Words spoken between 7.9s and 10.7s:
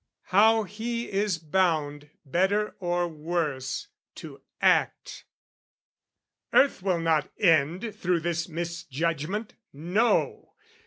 through this misjudgment, no!